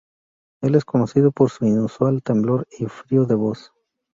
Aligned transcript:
Él 0.63 0.73
es 0.73 0.83
conocido 0.83 1.31
por 1.31 1.51
su 1.51 1.63
inusual 1.67 2.23
temblor 2.23 2.67
y 2.79 2.87
frío 2.87 3.25
de 3.25 3.35
voz. 3.35 3.71